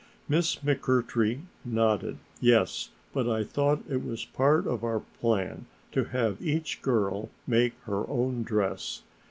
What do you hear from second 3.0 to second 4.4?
but I thought it was